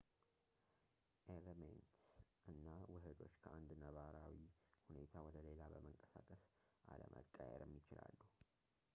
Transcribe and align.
ኤሌመንትስ 1.33 1.89
እና 2.53 2.67
ውሕዶች 2.93 3.33
ከአንድ 3.43 3.69
ነባራዊ 3.83 4.37
ሁኔታ 4.87 5.13
ወደ 5.27 5.37
ሌላ 5.47 5.61
በመንቀሳቀስ 5.73 6.43
አለመቀየርም 6.93 7.75
ይችላሉ 7.81 8.17